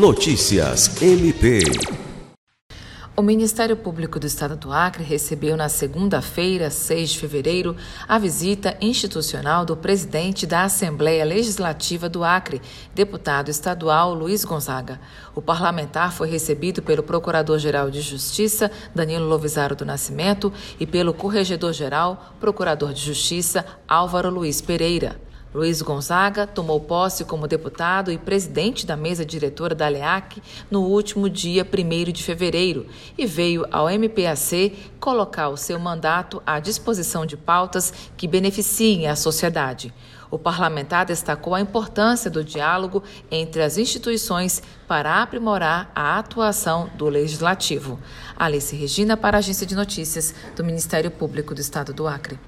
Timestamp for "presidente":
9.76-10.46, 28.18-28.86